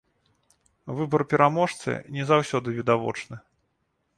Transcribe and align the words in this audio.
Выбар 0.99 1.21
пераможцы 1.33 1.91
не 2.17 2.23
заўсёды 2.31 2.67
відавочны. 2.79 3.35